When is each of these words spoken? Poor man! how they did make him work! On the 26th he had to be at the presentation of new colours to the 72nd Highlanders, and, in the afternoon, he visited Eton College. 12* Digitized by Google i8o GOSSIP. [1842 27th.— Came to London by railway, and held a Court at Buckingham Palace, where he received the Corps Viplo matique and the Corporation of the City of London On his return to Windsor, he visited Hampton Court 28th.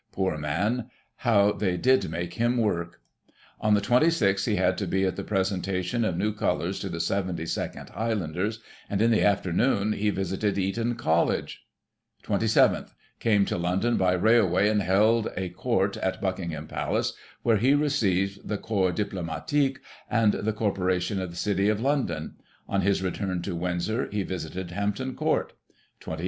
Poor 0.11 0.35
man! 0.35 0.89
how 1.17 1.51
they 1.51 1.77
did 1.77 2.09
make 2.09 2.33
him 2.33 2.57
work! 2.57 3.01
On 3.59 3.75
the 3.75 3.81
26th 3.81 4.47
he 4.47 4.55
had 4.55 4.75
to 4.79 4.87
be 4.87 5.05
at 5.05 5.15
the 5.15 5.23
presentation 5.23 6.03
of 6.03 6.17
new 6.17 6.33
colours 6.33 6.79
to 6.79 6.89
the 6.89 6.97
72nd 6.97 7.89
Highlanders, 7.89 8.61
and, 8.89 8.99
in 8.99 9.11
the 9.11 9.21
afternoon, 9.21 9.93
he 9.93 10.09
visited 10.09 10.57
Eton 10.57 10.95
College. 10.95 11.63
12* 12.23 12.23
Digitized 12.23 12.23
by 12.23 12.23
Google 12.23 12.37
i8o 12.39 12.39
GOSSIP. 12.39 12.57
[1842 12.65 12.65
27th.— 12.81 12.95
Came 13.31 13.45
to 13.45 13.57
London 13.59 13.97
by 13.97 14.13
railway, 14.13 14.69
and 14.69 14.81
held 14.81 15.27
a 15.37 15.49
Court 15.49 15.95
at 15.97 16.19
Buckingham 16.19 16.65
Palace, 16.65 17.13
where 17.43 17.57
he 17.57 17.75
received 17.75 18.47
the 18.49 18.57
Corps 18.57 18.91
Viplo 18.91 19.23
matique 19.23 19.77
and 20.09 20.33
the 20.33 20.51
Corporation 20.53 21.21
of 21.21 21.29
the 21.29 21.37
City 21.37 21.69
of 21.69 21.79
London 21.79 22.37
On 22.67 22.81
his 22.81 23.03
return 23.03 23.43
to 23.43 23.53
Windsor, 23.55 24.07
he 24.11 24.23
visited 24.23 24.71
Hampton 24.71 25.13
Court 25.13 25.53
28th. 26.01 26.19